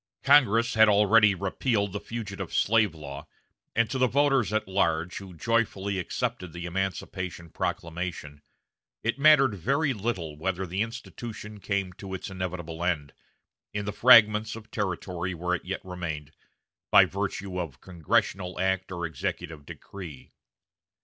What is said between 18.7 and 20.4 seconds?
or executive decree.